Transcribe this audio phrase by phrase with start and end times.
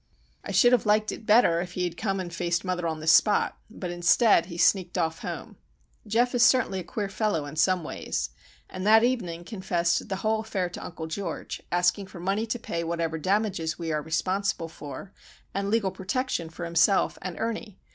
[0.43, 3.05] I should have liked it better if he had come and faced mother on the
[3.05, 8.87] spot; but instead he sneaked off home,—Geof is certainly a queer fellow in some ways,—and
[8.87, 13.19] that evening confessed the whole affair to Uncle George, asking for money to pay whatever
[13.19, 15.13] damages we are responsible for,
[15.53, 17.77] and legal protection for himself and Ernie.